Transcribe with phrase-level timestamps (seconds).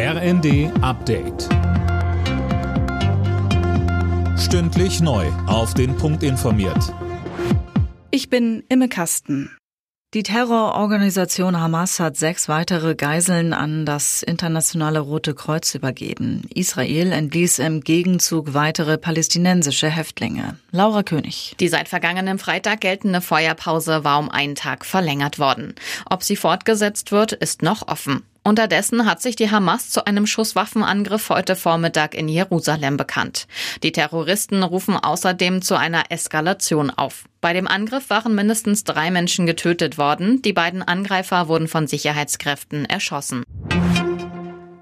[0.00, 1.48] RND Update.
[4.38, 5.26] Stündlich neu.
[5.48, 6.94] Auf den Punkt informiert.
[8.12, 9.50] Ich bin Imme Kasten.
[10.14, 16.42] Die Terrororganisation Hamas hat sechs weitere Geiseln an das Internationale Rote Kreuz übergeben.
[16.54, 20.56] Israel entließ im Gegenzug weitere palästinensische Häftlinge.
[20.70, 21.56] Laura König.
[21.58, 25.74] Die seit vergangenem Freitag geltende Feuerpause war um einen Tag verlängert worden.
[26.08, 28.22] Ob sie fortgesetzt wird, ist noch offen.
[28.48, 33.46] Unterdessen hat sich die Hamas zu einem Schusswaffenangriff heute Vormittag in Jerusalem bekannt.
[33.82, 37.24] Die Terroristen rufen außerdem zu einer Eskalation auf.
[37.42, 40.40] Bei dem Angriff waren mindestens drei Menschen getötet worden.
[40.40, 43.44] Die beiden Angreifer wurden von Sicherheitskräften erschossen.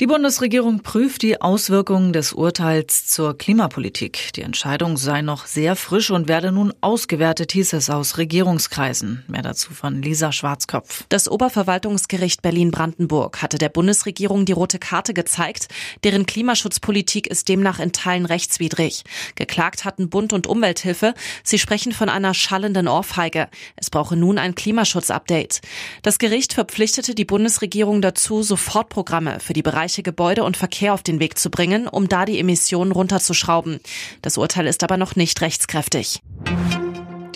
[0.00, 4.32] Die Bundesregierung prüft die Auswirkungen des Urteils zur Klimapolitik.
[4.34, 9.24] Die Entscheidung sei noch sehr frisch und werde nun ausgewertet, hieß es aus Regierungskreisen.
[9.26, 11.02] Mehr dazu von Lisa Schwarzkopf.
[11.08, 15.66] Das Oberverwaltungsgericht Berlin-Brandenburg hatte der Bundesregierung die rote Karte gezeigt.
[16.04, 19.02] Deren Klimaschutzpolitik ist demnach in Teilen rechtswidrig.
[19.34, 21.12] Geklagt hatten Bund und Umwelthilfe.
[21.42, 23.48] Sie sprechen von einer schallenden Ohrfeige.
[23.74, 25.60] Es brauche nun ein Klimaschutzupdate.
[26.02, 31.02] Das Gericht verpflichtete die Bundesregierung dazu, Sofortprogramme für die Bereiche Bereiche Gebäude und Verkehr auf
[31.02, 33.80] den Weg zu bringen, um da die Emissionen runterzuschrauben.
[34.20, 36.20] Das Urteil ist aber noch nicht rechtskräftig.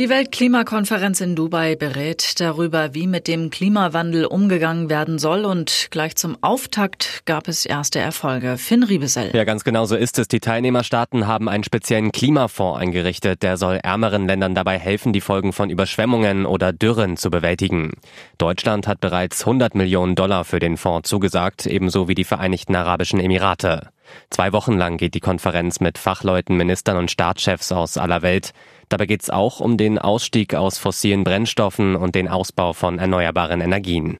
[0.03, 6.17] Die Weltklimakonferenz in Dubai berät darüber, wie mit dem Klimawandel umgegangen werden soll und gleich
[6.17, 8.59] zum Auftakt gab es erste Erfolge.
[8.59, 9.31] Finn Riebesell.
[9.33, 10.27] Ja, ganz genau so ist es.
[10.27, 15.53] Die Teilnehmerstaaten haben einen speziellen Klimafonds eingerichtet, der soll ärmeren Ländern dabei helfen, die Folgen
[15.53, 17.92] von Überschwemmungen oder Dürren zu bewältigen.
[18.39, 23.20] Deutschland hat bereits 100 Millionen Dollar für den Fonds zugesagt, ebenso wie die Vereinigten Arabischen
[23.20, 23.91] Emirate.
[24.31, 28.53] Zwei Wochen lang geht die Konferenz mit Fachleuten, Ministern und Staatschefs aus aller Welt.
[28.89, 33.61] Dabei geht es auch um den Ausstieg aus fossilen Brennstoffen und den Ausbau von erneuerbaren
[33.61, 34.19] Energien.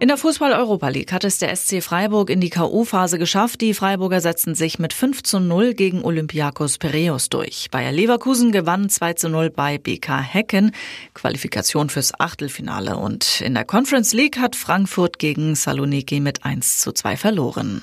[0.00, 3.60] In der Fußball-Europa League hat es der SC Freiburg in die K.O.-Phase geschafft.
[3.60, 7.68] Die Freiburger setzten sich mit 5 zu 0 gegen Olympiakos Piraeus durch.
[7.70, 10.72] Bayer Leverkusen gewann 2 zu 0 bei BK Hecken.
[11.12, 12.96] Qualifikation fürs Achtelfinale.
[12.96, 17.82] Und in der Conference League hat Frankfurt gegen Saloniki mit 1 zu 2 verloren.